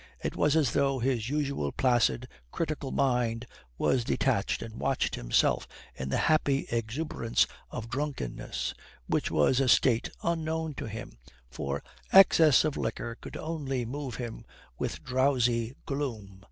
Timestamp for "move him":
13.85-14.43